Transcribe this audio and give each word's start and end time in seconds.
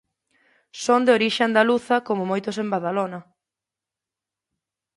Son 0.83 0.99
de 1.05 1.11
orixe 1.17 1.41
andaluza 1.45 2.03
coma 2.07 2.25
moitos 2.31 2.55
en 2.63 2.67
Badalona. 2.73 3.19